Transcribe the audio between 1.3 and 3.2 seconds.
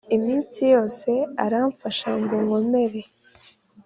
aramfasha ngo nkomere